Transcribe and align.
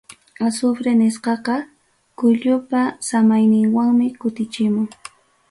Azufre 0.45 0.91
nisqaqa 0.99 1.55
kullupa 2.17 2.81
samayninwanmi 3.09 4.05
kutichimun. 4.19 4.87